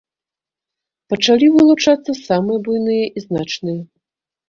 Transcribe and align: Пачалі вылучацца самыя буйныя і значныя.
Пачалі 1.15 1.47
вылучацца 1.59 2.11
самыя 2.25 2.57
буйныя 2.67 3.05
і 3.17 3.27
значныя. 3.29 3.81